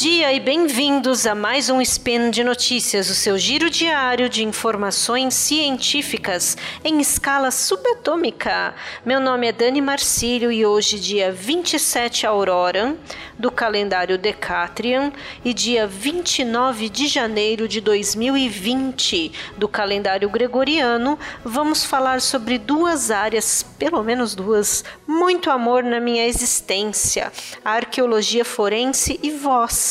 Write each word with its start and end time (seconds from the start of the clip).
dia 0.00 0.32
e 0.32 0.38
bem-vindos 0.38 1.26
a 1.26 1.34
mais 1.34 1.68
um 1.68 1.80
Spin 1.80 2.30
de 2.30 2.44
Notícias, 2.44 3.10
o 3.10 3.16
seu 3.16 3.36
giro 3.36 3.68
diário 3.68 4.28
de 4.28 4.44
informações 4.44 5.34
científicas 5.34 6.56
em 6.84 7.00
escala 7.00 7.50
subatômica. 7.50 8.76
Meu 9.04 9.18
nome 9.18 9.48
é 9.48 9.52
Dani 9.52 9.80
Marcílio 9.80 10.52
e 10.52 10.64
hoje, 10.64 11.00
dia 11.00 11.32
27 11.32 12.24
Aurora 12.28 12.96
do 13.36 13.50
calendário 13.50 14.16
Decatrian 14.16 15.12
e 15.44 15.52
dia 15.52 15.84
29 15.84 16.88
de 16.88 17.08
janeiro 17.08 17.66
de 17.66 17.80
2020 17.80 19.32
do 19.56 19.66
calendário 19.66 20.30
Gregoriano, 20.30 21.18
vamos 21.44 21.84
falar 21.84 22.20
sobre 22.20 22.56
duas 22.56 23.10
áreas, 23.10 23.64
pelo 23.76 24.04
menos 24.04 24.36
duas, 24.36 24.84
muito 25.06 25.50
amor 25.50 25.82
na 25.82 25.98
minha 25.98 26.24
existência: 26.24 27.32
a 27.64 27.72
arqueologia 27.72 28.44
forense 28.44 29.18
e 29.22 29.30
voz. 29.32 29.87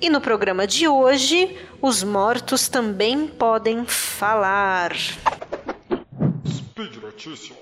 E 0.00 0.08
no 0.08 0.20
programa 0.20 0.66
de 0.66 0.86
hoje, 0.86 1.56
os 1.82 2.02
mortos 2.02 2.68
também 2.68 3.26
podem 3.26 3.84
falar. 3.84 4.94
Speed 6.46 6.96
Notícias. 7.02 7.58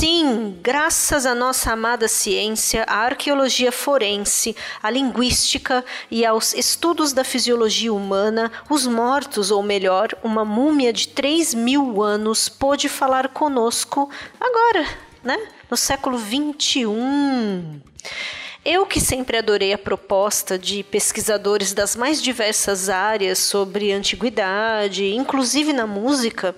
Sim, 0.00 0.56
graças 0.62 1.26
à 1.26 1.34
nossa 1.34 1.72
amada 1.72 2.08
ciência, 2.08 2.84
à 2.88 3.00
arqueologia 3.00 3.70
forense, 3.70 4.56
à 4.82 4.88
linguística 4.88 5.84
e 6.10 6.24
aos 6.24 6.54
estudos 6.54 7.12
da 7.12 7.22
fisiologia 7.22 7.92
humana, 7.92 8.50
os 8.70 8.86
mortos, 8.86 9.50
ou 9.50 9.62
melhor, 9.62 10.08
uma 10.24 10.42
múmia 10.42 10.90
de 10.90 11.08
3 11.08 11.52
mil 11.52 12.02
anos, 12.02 12.48
pôde 12.48 12.88
falar 12.88 13.28
conosco 13.28 14.08
agora, 14.40 14.88
né? 15.22 15.36
No 15.70 15.76
século 15.76 16.16
21. 16.16 17.78
Eu 18.64 18.86
que 18.86 19.00
sempre 19.00 19.36
adorei 19.36 19.74
a 19.74 19.78
proposta 19.78 20.58
de 20.58 20.82
pesquisadores 20.82 21.74
das 21.74 21.94
mais 21.94 22.22
diversas 22.22 22.88
áreas 22.88 23.38
sobre 23.38 23.92
antiguidade, 23.92 25.14
inclusive 25.14 25.74
na 25.74 25.86
música, 25.86 26.54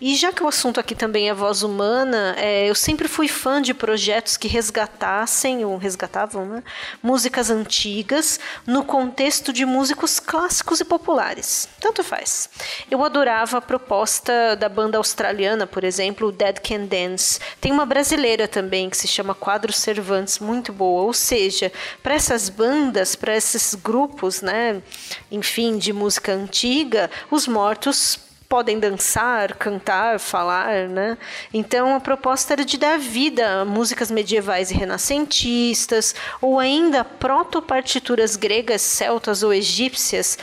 e 0.00 0.14
já 0.14 0.32
que 0.32 0.42
o 0.42 0.48
assunto 0.48 0.78
aqui 0.78 0.94
também 0.94 1.28
é 1.28 1.34
voz 1.34 1.62
humana, 1.62 2.34
é, 2.38 2.68
eu 2.68 2.74
sempre 2.74 3.08
fui 3.08 3.28
fã 3.28 3.62
de 3.62 3.72
projetos 3.72 4.36
que 4.36 4.48
resgatassem, 4.48 5.64
ou 5.64 5.76
resgatavam, 5.76 6.44
né, 6.46 6.62
músicas 7.02 7.50
antigas 7.50 8.38
no 8.66 8.84
contexto 8.84 9.52
de 9.52 9.64
músicos 9.64 10.20
clássicos 10.20 10.80
e 10.80 10.84
populares. 10.84 11.68
Tanto 11.80 12.04
faz. 12.04 12.48
Eu 12.90 13.04
adorava 13.04 13.58
a 13.58 13.60
proposta 13.60 14.54
da 14.56 14.68
banda 14.68 14.98
australiana, 14.98 15.66
por 15.66 15.84
exemplo, 15.84 16.30
Dead 16.30 16.58
Can 16.60 16.84
Dance. 16.84 17.40
Tem 17.60 17.72
uma 17.72 17.86
brasileira 17.86 18.46
também 18.46 18.90
que 18.90 18.96
se 18.96 19.08
chama 19.08 19.34
Quadros 19.34 19.76
Cervantes, 19.76 20.38
muito 20.38 20.72
boa. 20.72 21.02
Ou 21.02 21.12
seja, 21.12 21.72
para 22.02 22.14
essas 22.14 22.48
bandas, 22.48 23.14
para 23.14 23.36
esses 23.36 23.74
grupos, 23.74 24.42
né, 24.42 24.82
enfim, 25.30 25.78
de 25.78 25.92
música 25.92 26.32
antiga, 26.32 27.10
os 27.30 27.46
mortos 27.46 28.25
podem 28.48 28.78
dançar, 28.78 29.54
cantar, 29.54 30.18
falar, 30.18 30.88
né? 30.88 31.18
Então 31.52 31.94
a 31.94 32.00
proposta 32.00 32.52
era 32.52 32.64
de 32.64 32.78
dar 32.78 32.98
vida 32.98 33.60
a 33.60 33.64
músicas 33.64 34.10
medievais 34.10 34.70
e 34.70 34.74
renascentistas, 34.74 36.14
ou 36.40 36.58
ainda 36.58 37.04
proto-partituras 37.04 38.36
gregas, 38.36 38.82
celtas 38.82 39.42
ou 39.42 39.52
egípcias, 39.52 40.38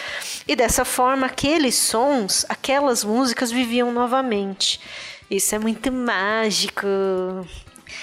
e 0.47 0.55
dessa 0.55 0.85
forma 0.85 1.27
aqueles 1.27 1.75
sons, 1.75 2.45
aquelas 2.49 3.03
músicas 3.03 3.51
viviam 3.51 3.91
novamente. 3.91 4.79
Isso 5.29 5.55
é 5.55 5.59
muito 5.59 5.91
mágico. 5.91 6.85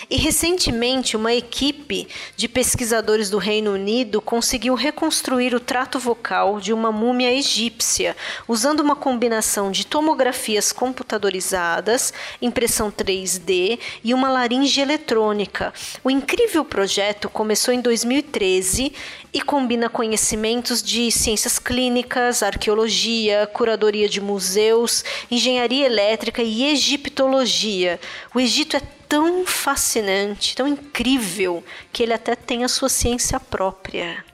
E 0.09 0.17
recentemente, 0.17 1.17
uma 1.17 1.33
equipe 1.33 2.09
de 2.37 2.49
pesquisadores 2.49 3.31
do 3.31 3.39
Reino 3.39 3.73
Unido 3.73 4.21
conseguiu 4.21 4.75
reconstruir 4.75 5.55
o 5.55 5.61
trato 5.61 5.99
vocal 5.99 6.61
de 6.61 6.73
uma 6.73 6.91
múmia 6.91 7.33
egípcia, 7.33 8.17
usando 8.49 8.81
uma 8.81 8.97
combinação 8.97 9.71
de 9.71 9.87
tomografias 9.87 10.73
computadorizadas, 10.73 12.12
impressão 12.41 12.91
3D 12.91 13.79
e 14.03 14.15
uma 14.15 14.31
laringe 14.31 14.81
eletrônica. 14.81 15.73
O 16.03 16.11
incrível 16.11 16.65
projeto 16.65 17.29
começou 17.29 17.73
em 17.73 17.81
2013 17.81 18.93
e 19.33 19.41
combina 19.41 19.89
conhecimentos 19.89 20.83
de 20.83 21.11
ciências 21.11 21.59
clínicas, 21.59 22.43
arqueologia, 22.43 23.49
curadoria 23.53 24.09
de 24.09 24.21
museus, 24.21 25.05
engenharia 25.31 25.87
elétrica 25.87 26.43
e 26.43 26.65
egiptologia. 26.65 28.00
O 28.34 28.41
Egito 28.41 28.77
é 28.77 28.83
tão 29.10 29.44
fascinante, 29.44 30.54
tão 30.54 30.69
incrível, 30.69 31.65
que 31.93 32.00
ele 32.00 32.12
até 32.12 32.37
tem 32.37 32.62
a 32.62 32.69
sua 32.69 32.88
ciência 32.88 33.41
própria. 33.41 34.25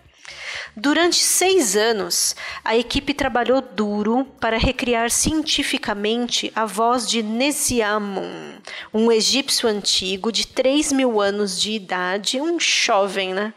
Durante 0.76 1.16
seis 1.16 1.74
anos, 1.74 2.36
a 2.62 2.76
equipe 2.76 3.14
trabalhou 3.14 3.62
duro 3.62 4.26
para 4.38 4.58
recriar 4.58 5.10
cientificamente 5.10 6.52
a 6.54 6.66
voz 6.66 7.08
de 7.08 7.22
Nesiamun, 7.22 8.58
um 8.92 9.10
egípcio 9.10 9.66
antigo 9.66 10.30
de 10.30 10.46
3 10.46 10.92
mil 10.92 11.22
anos 11.22 11.58
de 11.58 11.72
idade, 11.72 12.38
um 12.38 12.60
jovem, 12.60 13.32
né? 13.32 13.54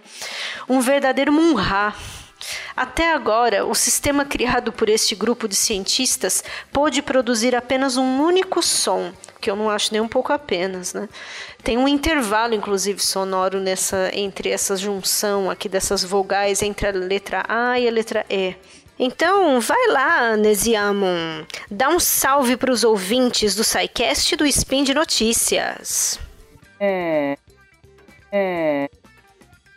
Um 0.70 0.80
verdadeiro 0.80 1.34
Munra. 1.34 1.94
Até 2.80 3.12
agora, 3.14 3.66
o 3.66 3.76
sistema 3.76 4.24
criado 4.24 4.72
por 4.72 4.88
este 4.88 5.14
grupo 5.14 5.50
de 5.50 5.56
cientistas 5.58 6.42
pôde 6.72 7.02
produzir 7.02 7.54
apenas 7.54 7.98
um 7.98 8.22
único 8.22 8.64
som, 8.64 9.12
que 9.42 9.52
eu 9.52 9.56
não 9.58 9.70
acho 9.70 9.92
nem 9.92 10.00
um 10.00 10.08
pouco 10.08 10.32
apenas, 10.32 10.94
né? 10.94 11.10
Tem 11.62 11.78
um 11.78 11.90
intervalo, 11.90 12.54
inclusive, 12.54 13.04
sonoro 13.04 13.60
nessa 13.60 14.10
entre 14.14 14.48
essa 14.48 14.78
junção 14.78 15.52
aqui 15.52 15.68
dessas 15.68 16.06
vogais 16.06 16.62
entre 16.62 16.88
a 16.88 16.92
letra 16.92 17.44
A 17.50 17.78
e 17.78 17.86
a 17.86 17.92
letra 17.92 18.26
E. 18.30 18.56
Então, 18.98 19.60
vai 19.60 19.88
lá, 19.90 20.38
Nesiamon. 20.38 21.44
Dá 21.70 21.90
um 21.90 22.00
salve 22.00 22.56
para 22.56 22.72
os 22.72 22.86
ouvintes 22.86 23.56
do 23.56 23.64
SciCast 23.66 24.38
do 24.38 24.46
Spin 24.46 24.86
de 24.86 24.94
Notícias. 24.94 26.18
É. 26.80 27.38
É. 28.32 28.90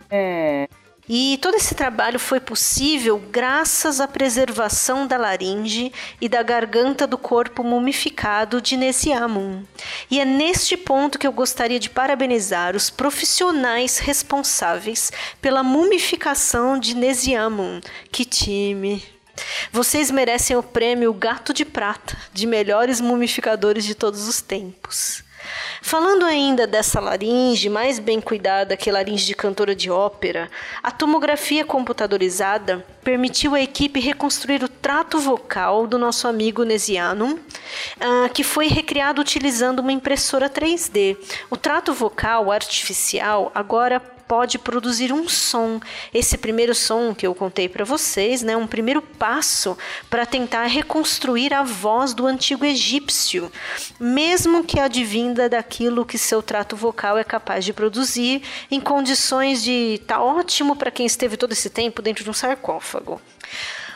É. 0.08 0.68
E 1.08 1.36
todo 1.42 1.56
esse 1.56 1.74
trabalho 1.74 2.18
foi 2.18 2.38
possível 2.38 3.18
graças 3.30 4.00
à 4.00 4.06
preservação 4.06 5.04
da 5.04 5.16
laringe 5.16 5.92
e 6.20 6.28
da 6.28 6.44
garganta 6.44 7.08
do 7.08 7.18
corpo 7.18 7.64
mumificado 7.64 8.60
de 8.60 8.76
Nesiamun. 8.76 9.64
E 10.08 10.20
é 10.20 10.24
neste 10.24 10.76
ponto 10.76 11.18
que 11.18 11.26
eu 11.26 11.32
gostaria 11.32 11.80
de 11.80 11.90
parabenizar 11.90 12.76
os 12.76 12.88
profissionais 12.88 13.98
responsáveis 13.98 15.10
pela 15.40 15.64
mumificação 15.64 16.78
de 16.78 16.94
Nesiamun. 16.94 17.80
Que 18.12 18.24
time! 18.24 19.02
Vocês 19.72 20.10
merecem 20.10 20.56
o 20.56 20.62
prêmio 20.62 21.12
Gato 21.12 21.52
de 21.52 21.64
Prata 21.64 22.16
de 22.32 22.46
melhores 22.46 23.00
mumificadores 23.00 23.84
de 23.84 23.94
todos 23.94 24.28
os 24.28 24.40
tempos. 24.40 25.24
Falando 25.80 26.24
ainda 26.24 26.66
dessa 26.66 27.00
laringe 27.00 27.68
mais 27.68 27.98
bem 27.98 28.20
cuidada 28.20 28.76
que 28.76 28.90
laringe 28.90 29.26
de 29.26 29.34
cantora 29.34 29.74
de 29.74 29.90
ópera, 29.90 30.50
a 30.82 30.90
tomografia 30.90 31.64
computadorizada 31.64 32.84
permitiu 33.02 33.54
à 33.54 33.60
equipe 33.60 34.00
reconstruir 34.00 34.62
o 34.62 34.68
trato 34.68 35.18
vocal 35.18 35.86
do 35.86 35.98
nosso 35.98 36.28
amigo 36.28 36.62
Nesiano, 36.62 37.34
uh, 37.34 38.32
que 38.32 38.44
foi 38.44 38.68
recriado 38.68 39.20
utilizando 39.20 39.80
uma 39.80 39.92
impressora 39.92 40.48
3D. 40.48 41.16
O 41.50 41.56
trato 41.56 41.92
vocal 41.92 42.50
artificial 42.52 43.50
agora 43.54 44.00
pode 44.32 44.58
produzir 44.58 45.12
um 45.12 45.28
som. 45.28 45.78
Esse 46.14 46.38
primeiro 46.38 46.74
som 46.74 47.14
que 47.14 47.26
eu 47.26 47.34
contei 47.34 47.68
para 47.68 47.84
vocês, 47.84 48.40
né, 48.40 48.56
um 48.56 48.66
primeiro 48.66 49.02
passo 49.02 49.76
para 50.08 50.24
tentar 50.24 50.64
reconstruir 50.64 51.52
a 51.52 51.62
voz 51.62 52.14
do 52.14 52.26
antigo 52.26 52.64
egípcio, 52.64 53.52
mesmo 54.00 54.64
que 54.64 54.80
advinda 54.80 55.50
daquilo 55.50 56.06
que 56.06 56.16
seu 56.16 56.42
trato 56.42 56.74
vocal 56.74 57.18
é 57.18 57.24
capaz 57.24 57.62
de 57.62 57.74
produzir 57.74 58.42
em 58.70 58.80
condições 58.80 59.62
de 59.62 60.00
tá 60.06 60.22
ótimo 60.22 60.76
para 60.76 60.90
quem 60.90 61.04
esteve 61.04 61.36
todo 61.36 61.52
esse 61.52 61.68
tempo 61.68 62.00
dentro 62.00 62.24
de 62.24 62.30
um 62.30 62.32
sarcófago. 62.32 63.20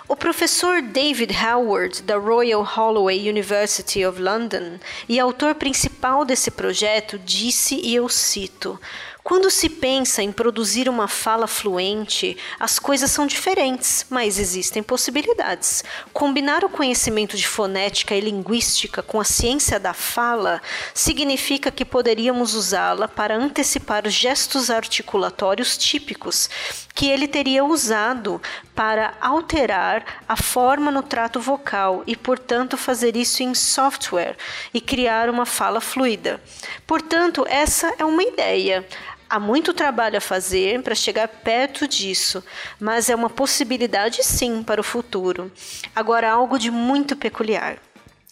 O 0.07 0.15
professor 0.15 0.83
David 0.83 1.35
Howard, 1.35 2.03
da 2.03 2.17
Royal 2.19 2.63
Holloway 2.63 3.29
University 3.29 4.05
of 4.05 4.21
London, 4.21 4.79
e 5.09 5.19
autor 5.19 5.55
principal 5.55 6.27
desse 6.27 6.51
projeto, 6.51 7.19
disse, 7.19 7.75
e 7.75 7.95
eu 7.95 8.09
cito: 8.09 8.79
Quando 9.27 9.51
se 9.51 9.69
pensa 9.69 10.23
em 10.23 10.31
produzir 10.31 10.89
uma 10.89 11.09
fala 11.09 11.49
fluente, 11.49 12.37
as 12.61 12.79
coisas 12.79 13.11
são 13.11 13.27
diferentes, 13.27 14.07
mas 14.09 14.39
existem 14.39 14.85
possibilidades. 14.85 15.83
Combinar 16.13 16.65
o 16.65 16.69
conhecimento 16.69 17.37
de 17.37 17.45
fonética 17.45 18.15
e 18.15 18.21
linguística 18.21 19.03
com 19.03 19.21
a 19.21 19.25
ciência 19.25 19.81
da 19.81 19.93
fala 19.93 20.63
significa 20.95 21.73
que 21.73 21.85
poderíamos 21.85 22.55
usá-la 22.55 23.09
para 23.09 23.37
antecipar 23.37 24.07
os 24.07 24.15
gestos 24.15 24.71
articulatórios 24.71 25.77
típicos 25.77 26.49
que 26.95 27.09
ele 27.09 27.27
teria 27.27 27.65
usado 27.65 28.41
para 28.77 29.15
alterar 29.21 30.23
a 30.29 30.37
forma 30.37 30.91
no 30.93 31.03
trato 31.03 31.41
vocal 31.41 32.05
e, 32.07 32.15
portanto, 32.15 32.77
fazer 32.77 33.17
isso 33.17 33.43
em 33.43 33.55
software 33.55 34.37
e 34.73 34.81
criar 34.81 35.29
uma 35.29 35.45
fala 35.45 35.81
fluida. 35.81 36.41
Portanto, 36.87 37.45
essa 37.49 37.93
é 37.99 38.05
uma 38.05 38.23
ideia. 38.23 38.87
Há 39.29 39.41
muito 39.41 39.75
trabalho 39.75 40.19
a 40.19 40.21
fazer 40.21 40.81
para 40.83 40.95
chegar 40.95 41.27
perto 41.27 41.89
disso, 41.89 42.45
mas 42.79 43.11
é 43.11 43.15
uma 43.15 43.29
possibilidade 43.29 44.23
sim 44.23 44.63
para 44.63 44.81
o 44.81 44.85
futuro. 44.85 45.51
Agora, 45.95 46.31
algo 46.31 46.57
de 46.59 46.71
muito 46.71 47.17
peculiar. 47.17 47.79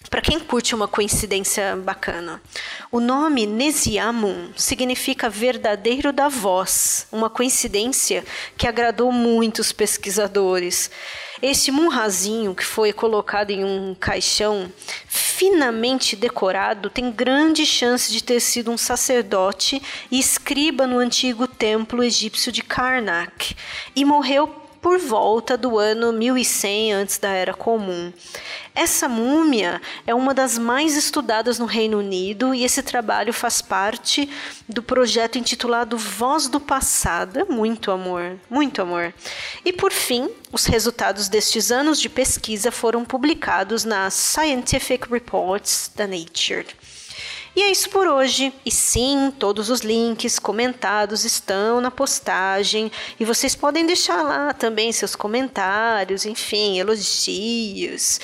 Para 0.08 0.20
quem 0.20 0.38
curte 0.38 0.74
uma 0.74 0.86
coincidência 0.86 1.74
bacana, 1.74 2.40
o 2.92 3.00
nome 3.00 3.46
Nesiamun 3.46 4.52
significa 4.56 5.28
verdadeiro 5.28 6.12
da 6.12 6.28
voz, 6.28 7.08
uma 7.10 7.28
coincidência 7.28 8.24
que 8.56 8.68
agradou 8.68 9.10
muitos 9.10 9.72
pesquisadores. 9.72 10.90
Este 11.42 11.72
munrazinho 11.72 12.54
que 12.54 12.64
foi 12.64 12.92
colocado 12.92 13.50
em 13.50 13.64
um 13.64 13.96
caixão 13.98 14.70
finamente 15.36 16.14
decorado 16.14 16.88
tem 16.88 17.10
grande 17.10 17.66
chance 17.66 18.12
de 18.12 18.22
ter 18.22 18.38
sido 18.38 18.70
um 18.70 18.78
sacerdote 18.78 19.82
e 20.08 20.18
escriba 20.18 20.86
no 20.86 20.98
antigo 20.98 21.48
templo 21.48 22.04
egípcio 22.04 22.52
de 22.52 22.62
Karnak. 22.62 23.56
E 23.96 24.04
morreu 24.04 24.63
por 24.84 24.98
volta 24.98 25.56
do 25.56 25.78
ano 25.78 26.12
1100 26.12 26.92
antes 26.92 27.16
da 27.16 27.30
Era 27.30 27.54
Comum. 27.54 28.12
Essa 28.74 29.08
múmia 29.08 29.80
é 30.06 30.14
uma 30.14 30.34
das 30.34 30.58
mais 30.58 30.94
estudadas 30.94 31.58
no 31.58 31.64
Reino 31.64 32.00
Unido 32.00 32.54
e 32.54 32.64
esse 32.64 32.82
trabalho 32.82 33.32
faz 33.32 33.62
parte 33.62 34.28
do 34.68 34.82
projeto 34.82 35.38
intitulado 35.38 35.96
Voz 35.96 36.48
do 36.48 36.60
Passado. 36.60 37.46
Muito 37.48 37.90
amor, 37.90 38.38
muito 38.50 38.82
amor. 38.82 39.14
E 39.64 39.72
por 39.72 39.90
fim, 39.90 40.28
os 40.52 40.66
resultados 40.66 41.30
destes 41.30 41.72
anos 41.72 41.98
de 41.98 42.10
pesquisa 42.10 42.70
foram 42.70 43.06
publicados 43.06 43.86
nas 43.86 44.12
Scientific 44.12 45.10
Reports 45.10 45.90
da 45.96 46.06
Nature. 46.06 46.66
E 47.56 47.62
é 47.62 47.70
isso 47.70 47.88
por 47.90 48.06
hoje. 48.06 48.52
E 48.64 48.70
sim, 48.70 49.32
todos 49.38 49.70
os 49.70 49.80
links 49.80 50.38
comentados 50.38 51.24
estão 51.24 51.80
na 51.80 51.90
postagem 51.90 52.90
e 53.18 53.24
vocês 53.24 53.54
podem 53.54 53.86
deixar 53.86 54.22
lá 54.22 54.52
também 54.52 54.92
seus 54.92 55.14
comentários, 55.14 56.26
enfim, 56.26 56.78
elogios. 56.78 58.20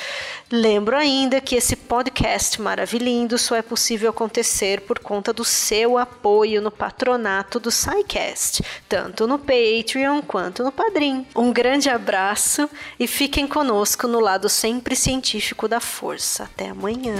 Lembro 0.50 0.96
ainda 0.96 1.40
que 1.40 1.54
esse 1.54 1.76
podcast 1.76 2.60
maravilhoso 2.60 3.00
só 3.38 3.56
é 3.56 3.62
possível 3.62 4.10
acontecer 4.10 4.82
por 4.82 4.98
conta 4.98 5.32
do 5.32 5.44
seu 5.44 5.96
apoio 5.96 6.60
no 6.60 6.70
patronato 6.70 7.58
do 7.58 7.70
SciCast, 7.70 8.62
tanto 8.88 9.26
no 9.26 9.38
Patreon 9.38 10.20
quanto 10.22 10.62
no 10.62 10.70
Padrim. 10.70 11.26
Um 11.34 11.52
grande 11.52 11.88
abraço 11.88 12.68
e 12.98 13.06
fiquem 13.06 13.46
conosco 13.46 14.06
no 14.06 14.20
lado 14.20 14.48
sempre 14.48 14.94
científico 14.94 15.66
da 15.66 15.80
força. 15.80 16.44
Até 16.44 16.68
amanhã. 16.68 17.14